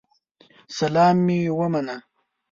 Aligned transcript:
سلام 0.77 1.15
مي 1.25 1.39
ومنه 1.57 1.95